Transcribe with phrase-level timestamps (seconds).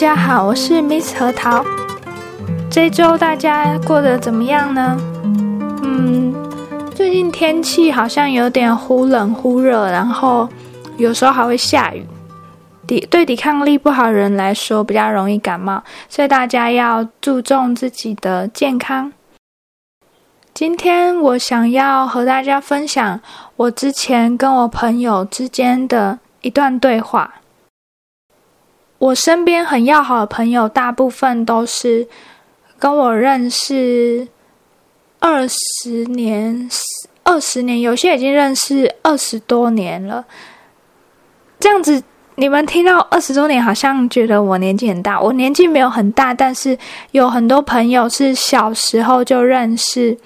[0.00, 1.62] 大家好，我是 Miss 核桃。
[2.70, 4.96] 这周大家过得怎么样呢？
[5.82, 6.34] 嗯，
[6.94, 10.48] 最近天气好像有点忽冷忽热，然后
[10.96, 12.06] 有时候还会下雨。
[12.86, 19.12] 抵对抵抗力不好的人来说，比较容易感冒，所以大家要注重自己的健康。
[20.54, 23.20] 今天我想要和大家分享
[23.56, 27.34] 我之前跟我朋友之间的一段对话。
[29.00, 32.06] 我身边很要好的朋友，大部分都是
[32.78, 34.28] 跟我认识
[35.18, 36.68] 二十年、
[37.22, 40.26] 二十年，有些已经认识二十多年了。
[41.58, 42.02] 这样子，
[42.34, 45.18] 你们听到二十多年，好像觉得我年纪很大。
[45.18, 46.76] 我年纪没有很大，但是
[47.12, 50.16] 有很多朋友是小时候就认识。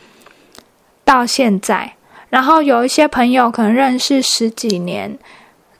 [1.06, 1.96] 到现在，
[2.30, 5.18] 然后有一些朋友可能认识十几年，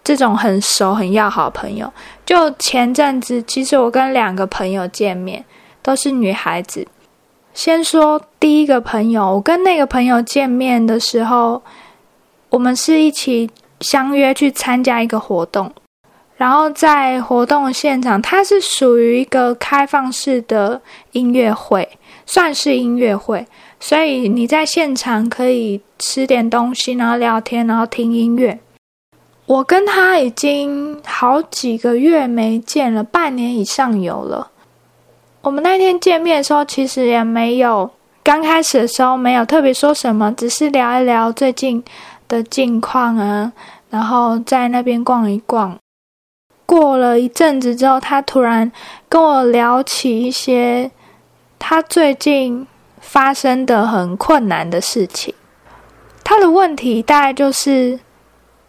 [0.04, 1.92] 这种很熟很要好的朋友。
[2.24, 5.44] 就前阵子，其实我跟两个朋友见面，
[5.82, 6.86] 都是女孩子。
[7.54, 11.62] 先说第一个朋友，我跟那个朋友见面的时候，
[12.50, 13.48] 我们是一起
[13.80, 15.72] 相约去参加一个活动，
[16.36, 20.82] 然后在活动现场，它是属于一个开放式的
[21.12, 21.88] 音乐会，
[22.26, 23.46] 算是音乐会。
[23.78, 28.58] 所以你在现场可以吃点东西，然后聊天，然后听音乐。
[29.46, 34.50] 我跟他已经好几个月没见了，半年以上有了。
[35.42, 37.90] 我们那天见面的时候，其实也没有
[38.22, 41.84] 刚开始的时候没有特别说什么，只是聊一聊最近
[42.26, 43.52] 的近况啊，
[43.90, 45.76] 然后在那边逛一逛。
[46.64, 48.72] 过了一阵子之后，他突然
[49.08, 50.90] 跟我聊起一些
[51.58, 52.66] 他最近。
[53.06, 55.34] 发生的很困难的事情，
[56.24, 58.00] 他的问题大概就是，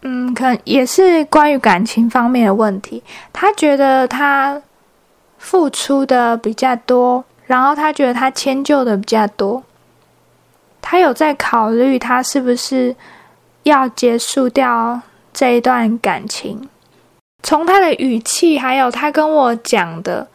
[0.06, 3.02] 嗯，可能也是关于感情方面的问题。
[3.32, 4.62] 他觉得他
[5.36, 9.60] 付出的比较多，然后他觉得他迁就的比较多。
[10.80, 12.94] 他有在考虑他是不是
[13.64, 15.00] 要结束掉
[15.32, 16.68] 这一段感情。
[17.42, 20.28] 从他的语气，还有他跟我讲的。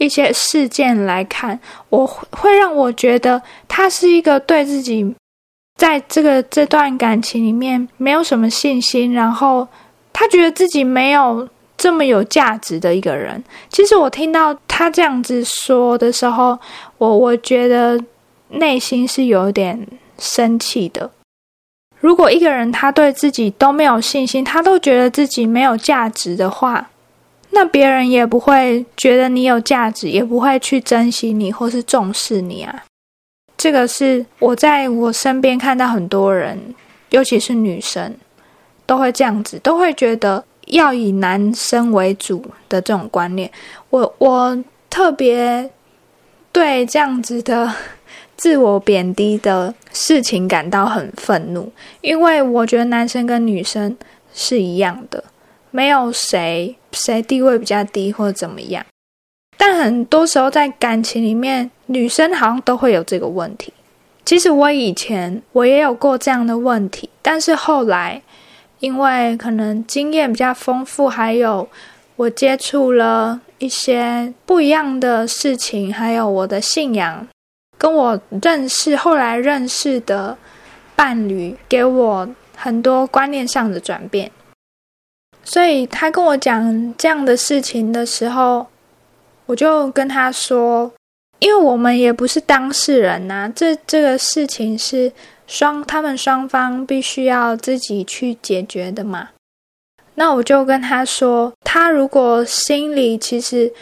[0.00, 1.58] 一些事件来看，
[1.88, 5.12] 我会让我觉得他是一个对自己
[5.78, 9.66] 在这个这段感情里面没有什么信心，然后
[10.12, 13.42] 他觉得自己没有这么有价值的一个人。
[13.70, 16.58] 其实我听到他这样子说的时候，
[16.98, 17.98] 我我觉得
[18.48, 19.86] 内心是有点
[20.18, 21.10] 生气的。
[22.00, 26.90] 如果一个人他对自己都没有信心，他都觉得自己没有价值的话。
[27.50, 32.84] 那别人也不会觉得你有价值，也不会去珍惜你或是重视你啊。
[33.58, 36.56] 这个是我在我身边看到很多人，
[37.10, 38.14] 尤其是女生，
[38.86, 43.50] 都会这样子，都会觉得要以男生为主的这种观念。
[43.90, 45.68] 我我特别
[46.52, 47.74] 对这样子的
[48.36, 53.96] 自我贬低的事情感到很愤怒，因为我觉得男生跟女生
[54.32, 55.24] 是一样的。
[55.70, 58.86] 没有谁谁地位比较低或者怎么样，
[59.58, 63.72] 但很多时候在感情里面，女生好像都会有这个问题。
[64.24, 68.22] 其实我以前我也有过这样的问题，但是后来
[68.78, 71.68] 因为可能经验比较丰富，还有
[72.16, 77.26] 我接触了一些不一样的事情，还有我的信仰，
[77.76, 80.36] 跟我认识后来认识的
[80.94, 84.30] 伴侣，给我很多观念上的转变。
[85.42, 88.66] 所以他跟我讲这样的事情的时候，
[89.48, 90.92] 我就跟他说
[91.40, 95.10] ：“因为我们也不是当事人呐，这这个事情是
[95.46, 99.30] 双他们双方必须要自己去解决的嘛。”
[100.16, 103.72] 那我就跟他说：“他如果心里其实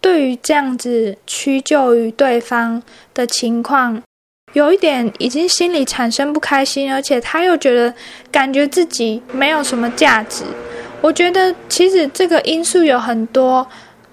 [0.00, 2.82] 对于这样子屈就于对方
[3.14, 4.02] 的情况，
[4.54, 7.94] 有一点已经心里产生不开心，而且他又觉得
[8.32, 10.42] 感觉自己没有什么价值。”
[11.00, 13.64] 我觉得其实这个因素有很多，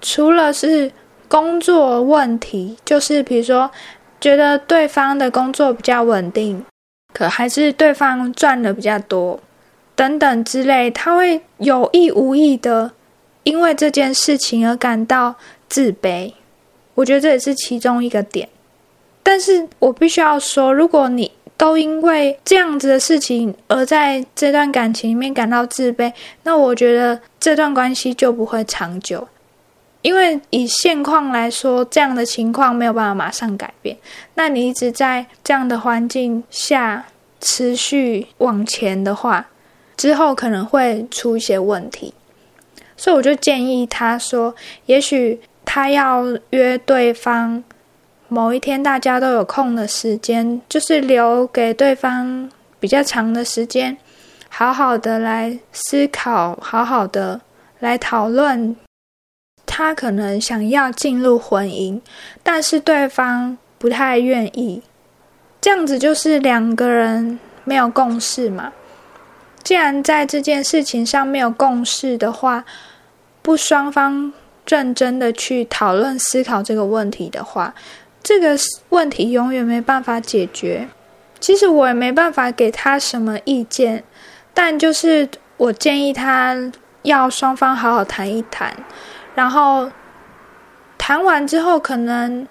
[0.02, 0.92] 除了是
[1.32, 3.70] 工作问题，就是比如说
[4.20, 6.62] 觉得对方的工作比较稳定，
[7.14, 9.40] 可还是对方赚的比较多，
[9.94, 12.90] 等等之类，他会有意无意的
[13.44, 15.34] 因为这件事情而感到
[15.70, 16.34] 自卑。
[16.96, 18.46] 我觉得这也是其中一个点，
[19.22, 21.32] 但是我必须要说，如果你。
[21.54, 26.12] 都因为这样子的事情而在这段感情里面感到自卑，
[26.42, 29.28] 那我觉得这段关系就不会长久。
[30.02, 33.96] 因为以现况来说，这样的情况没有办法马上改变。
[34.34, 37.06] 那你一直在这样的环境下
[37.40, 39.46] 持续往前的话，
[39.96, 42.12] 之后可能会出一些问题。
[42.96, 44.54] 所以我就建议他说，
[44.86, 45.40] 也许。
[45.64, 47.62] 他要约对方
[48.26, 52.50] 某一天大家都有空的时间，就是留给对方
[52.80, 53.96] 比较长的时间，
[54.50, 57.40] 好好的来思考，好好的
[57.78, 58.76] 来讨论。
[59.74, 61.98] 他可能想要进入婚姻，
[62.42, 64.82] 但是对方不太愿意。
[65.62, 68.70] 这样子就是两个人没有共识嘛。
[69.62, 72.66] 既然在这件事情上没有共识的话，
[73.40, 74.30] 不双方
[74.66, 77.74] 认真的去讨论思考这个问题的话，
[78.22, 78.54] 这个
[78.90, 80.86] 问题永远没办法解决。
[81.40, 84.04] 其实我也没办法给他什么意见，
[84.52, 85.26] 但就是
[85.56, 86.54] 我建议他
[87.04, 88.76] 要双方好好谈一谈，
[89.34, 89.90] 然后
[90.98, 92.46] 谈完之后可能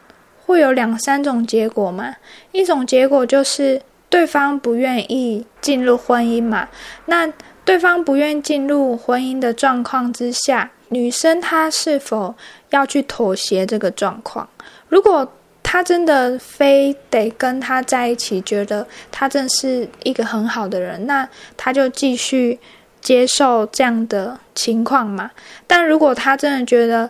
[0.46, 2.16] 会有两三种结果嘛。
[2.52, 6.68] 一种结果就是对方不愿意进入婚姻嘛，
[7.06, 7.32] 那
[7.64, 10.72] 对方不愿意进入婚姻的状况之下。
[10.90, 12.36] 女生她是否
[12.72, 14.50] 要去妥协这个状况？
[14.90, 15.32] 如果
[15.64, 21.26] 她真的非得跟他在一起，觉得他真是一个很好的人，那
[21.56, 22.60] 他就继续
[23.02, 25.32] 接受这样的情况嘛。
[25.68, 27.10] 但如果他真的觉得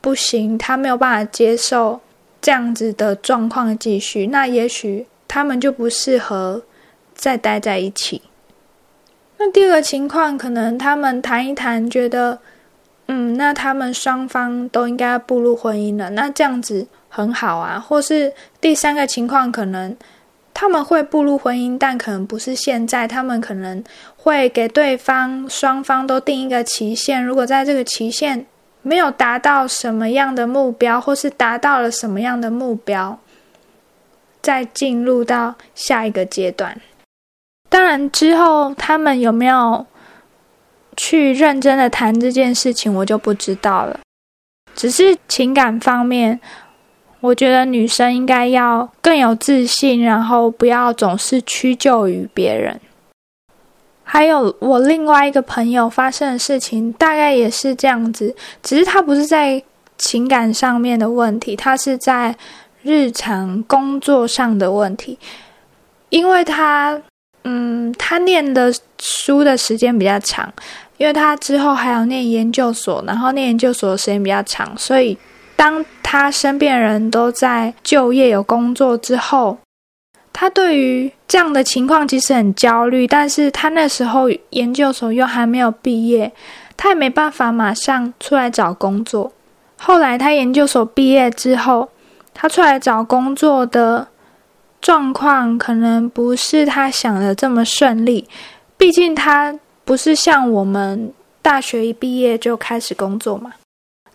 [0.00, 2.00] 不行，他没有办法接受
[2.40, 6.62] 这样子的状况继续，那也许他们就不适合
[7.14, 8.22] 再待在一起。
[9.36, 12.38] 那第二个情况，可能他们谈一谈，觉得。
[13.06, 17.78] 嗯，那他们双方都应该步入婚姻了，那这样子很好啊。
[17.78, 18.32] 或是
[18.62, 19.94] 第三个情况，可能
[20.54, 23.84] 他们会步入婚姻，但可能不是现在，他们可能
[24.16, 27.22] 会给对方双方都定一个期限。
[27.22, 28.46] 如果在这个期限
[28.80, 33.18] 没有达到什么样的目标，或是达到了什么样的目标，
[34.40, 36.80] 再进入到下一个阶段。
[37.68, 39.84] 当然之后他们有没有？
[40.96, 43.98] 去认真的谈这件事情，我就不知道了。
[44.76, 46.38] 只是情感方面，
[47.24, 52.78] 我觉得女生应该要更有自信，然后不要总是屈就于别人。
[54.02, 59.62] 还有我另外一个朋友发生的事情，大概也是这样子，只是他不是在
[59.96, 62.36] 情感上面的问题，他是在
[62.82, 65.18] 日常工作上的问题，
[66.10, 67.00] 因为他，
[67.44, 70.52] 嗯，他念的书的时间比较长。
[70.96, 75.18] 因为他之后还要念研究所，然后念研究所的时间比较长，所以
[75.56, 79.58] 当他身边人都在就业有工作之后，
[80.32, 83.06] 他对于这样的情况其实很焦虑。
[83.06, 86.32] 但是他那时候研究所又还没有毕业，
[86.76, 89.32] 他也没办法马上出来找工作。
[89.76, 91.88] 后来他研究所毕业之后，
[92.32, 94.08] 他出来找工作的
[94.80, 98.28] 状况可能不是他想的这么顺利，
[98.76, 99.58] 毕竟他。
[99.86, 101.12] 不是像我们
[101.42, 103.52] 大学一毕业就开始工作嘛？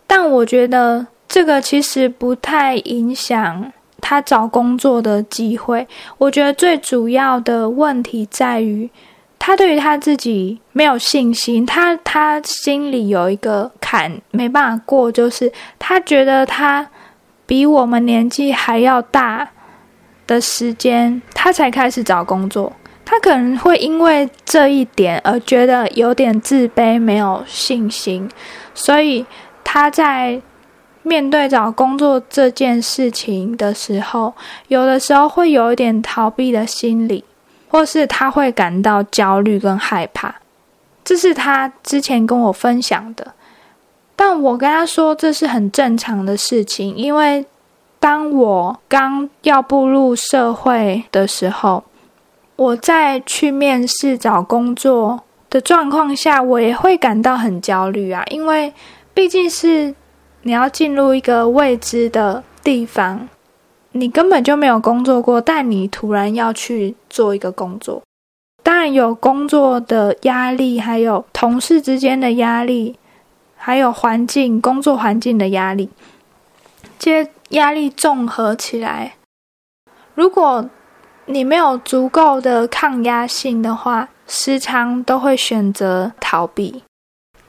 [0.04, 5.86] 但我觉得这个其实不太影响他找工作的机会。
[6.18, 8.90] 我觉得最主要的问题在于
[9.38, 16.86] 他对于他自己没有信心，他他心里有一个坎没办法过，就是他觉得他
[17.46, 19.48] 比我们年纪还要大
[20.26, 22.72] 的时间，他才开始找工作。
[23.04, 28.28] 他可能会因为这一点而觉得有点自卑、没有信心，
[28.74, 29.24] 所以
[29.62, 30.40] 他在
[31.02, 34.34] 面对找工作这件事情的时候，
[34.68, 37.24] 有的时候会有一点逃避的心理，
[37.68, 40.34] 或是他会感到焦虑跟害怕。
[41.04, 43.34] 这是他之前跟我分享的，
[44.14, 47.44] 但我跟他说这是很正常的事情，因为
[47.98, 51.84] 当我刚要步入社会的时候。
[52.56, 58.70] 我在去面试找工作的状况下，我也会感到很焦虑啊，因为
[59.14, 59.94] 毕竟是
[60.42, 63.28] 你要进入一个未知的地方，
[63.92, 68.02] 你根本就没有工作过，但你突然要去做一个工作，
[68.62, 72.98] 当然有工作的压力，还有同事之间的压力，
[73.56, 75.90] 还有环境工作环境的压力，
[76.98, 79.14] 这些压力综合起来，
[80.14, 80.68] 如果。
[81.26, 86.82] 你没有足够的抗压性的话，时常都会选择逃避。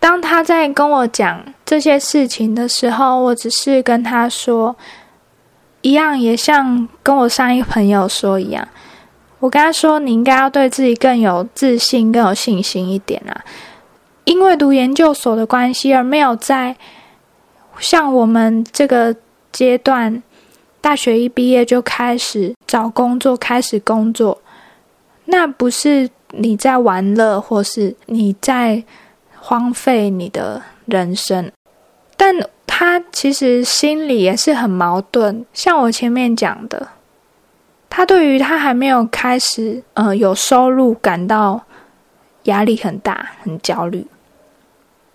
[0.01, 4.75] 当他在跟我讲这些事情的时候，我只是跟他说，
[5.81, 8.67] 一样也像跟我上一个朋友说一样，
[9.39, 13.45] 我跟他说，你应该要对自己更有自信、更有信心一点啊。
[14.23, 16.75] 因为读研究所的关系，而没有在
[17.79, 19.15] 像我们这个
[19.51, 20.21] 阶段。
[20.83, 24.41] 大学一毕业就开始找工作，开始工作，
[25.25, 28.83] 那不是你在玩乐，或是你在
[29.41, 31.51] 荒废你的人生。
[32.15, 32.33] 但
[32.67, 35.45] 他其实心里也是很矛盾。
[35.53, 36.87] 像我前面讲的，
[37.89, 41.63] 他对于他还没有开始呃有收入感到
[42.43, 44.05] 压力很大、很焦虑，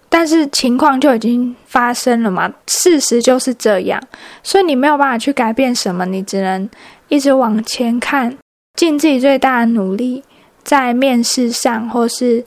[0.08, 4.00] 但是情况就已经发生了嘛，事实就是这样，
[4.42, 6.68] 所以你没有办法去改变什么，你只能
[7.08, 8.36] 一直往前看，
[8.74, 10.22] 尽自己最大的努力，
[10.62, 12.44] 在面试上或是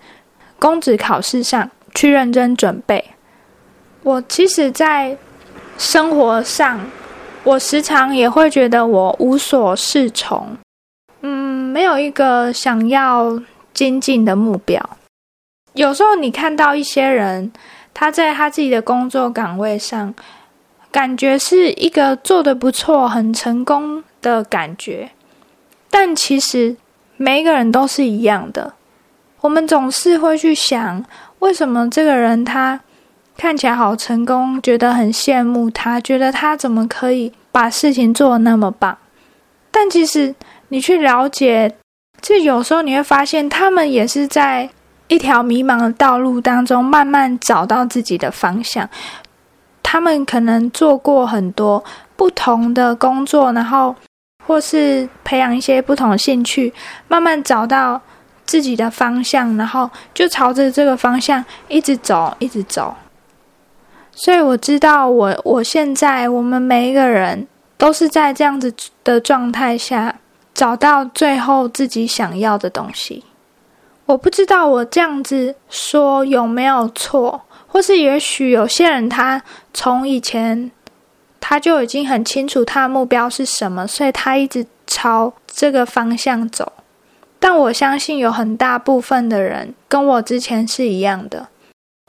[0.59, 3.03] 公职考试上去认真准备。
[4.03, 5.17] 我其实，在
[5.77, 6.79] 生活上，
[7.43, 10.57] 我时常也会觉得我无所适从，
[11.21, 13.41] 嗯，没有一个想要
[13.73, 14.81] 精进的目标。
[15.73, 17.51] 有时候你看到一些人，
[17.93, 20.13] 他在他自己的工作岗位上，
[20.91, 25.11] 感觉是一个做的不错、很成功的感觉，
[25.89, 26.75] 但其实
[27.17, 28.73] 每一个人都是一样的。
[29.41, 31.03] 我们总是会去想，
[31.39, 32.79] 为什么这个人他。
[33.37, 38.97] 看起来好成功，觉得很羡慕他，觉得他怎么可以把事情做得那么棒？
[39.71, 40.35] 但其实
[40.67, 41.73] 你去了解，
[42.21, 44.69] 就有时候你会发现，他们也是在
[45.07, 48.89] 一条迷茫的道路当中，慢慢找到自己的方向。
[49.81, 51.81] 他们可能做过很多
[52.17, 53.95] 不同的工作，然后
[54.45, 56.73] 或是培养一些不同兴趣，
[57.07, 58.01] 慢慢找到
[58.49, 62.95] 自己的方向，然后就朝着这个方向一直走，一直走。
[64.11, 70.15] 所以我知道，我我现在我们每一个人都是在这样子的状态下
[70.55, 73.23] 找到最后自己想要的东西。
[74.07, 79.39] 我不知道我这样子说有没有错，或是也许有些人他
[79.75, 80.71] 从以前
[81.39, 86.73] 他就已经很清楚他的目标是什么，所以他一直朝这个方向走。
[87.39, 91.47] 但我相信有很大部分的人跟我之前是一样的，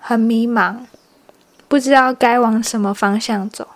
[0.02, 0.76] 很迷茫。
[1.68, 3.68] 不知道该往什么方向走。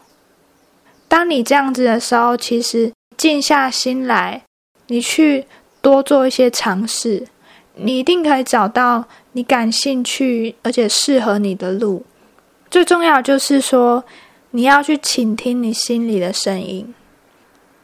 [1.07, 4.43] 当你这样子的时候，其实静下心来，
[4.89, 5.47] 你去
[5.81, 7.29] 多做一些尝试，
[7.77, 12.05] 你一定可以找到你感兴趣而且适合你的路。
[12.69, 14.03] 最重要就是说，
[14.51, 16.93] 你要去倾听你心里的声音，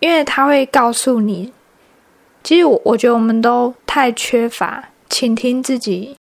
[0.00, 1.52] 因为他会告诉你。
[2.42, 6.16] 其实我我觉得我们都太缺乏倾听自己。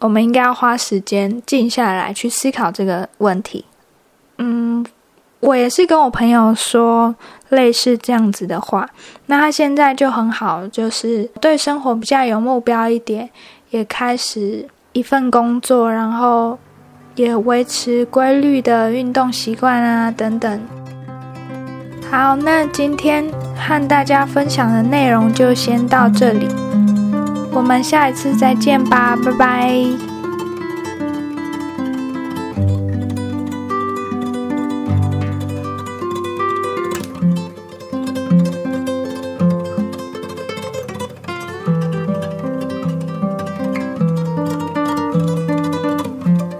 [0.00, 3.64] 我们应该要花时间静下来去思考这个问题。
[4.38, 4.84] 嗯，
[5.38, 7.14] 我也是跟我朋友说
[7.50, 8.88] 类似这样子的话。
[9.26, 13.30] 那他现在就很好，就是对生活比较有目标一点，
[13.70, 16.58] 也开始一份工作，然后
[17.14, 20.60] 也维持规律的运动习惯啊等等。
[22.10, 23.24] 好，那今天
[23.66, 26.48] 和大家分享的内容就先到这里。
[27.52, 30.11] 我们下一次再见吧，拜拜。